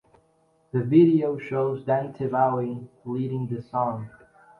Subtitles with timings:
[0.71, 4.09] The video shows Dante Bowe leading the song.